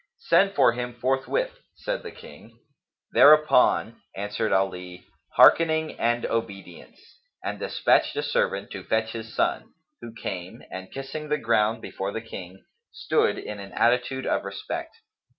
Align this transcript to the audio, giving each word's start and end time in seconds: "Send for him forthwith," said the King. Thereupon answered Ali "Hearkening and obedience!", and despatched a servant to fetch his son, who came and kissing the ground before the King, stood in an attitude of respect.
"Send 0.17 0.55
for 0.55 0.71
him 0.73 0.95
forthwith," 0.95 1.59
said 1.75 2.01
the 2.01 2.09
King. 2.09 2.57
Thereupon 3.11 4.01
answered 4.15 4.51
Ali 4.51 5.05
"Hearkening 5.35 5.99
and 5.99 6.25
obedience!", 6.25 6.97
and 7.43 7.59
despatched 7.59 8.15
a 8.15 8.23
servant 8.23 8.71
to 8.71 8.83
fetch 8.83 9.11
his 9.11 9.35
son, 9.35 9.75
who 10.01 10.11
came 10.11 10.63
and 10.71 10.91
kissing 10.91 11.29
the 11.29 11.37
ground 11.37 11.83
before 11.83 12.11
the 12.11 12.19
King, 12.19 12.65
stood 12.91 13.37
in 13.37 13.59
an 13.59 13.73
attitude 13.73 14.25
of 14.25 14.43
respect. 14.43 14.95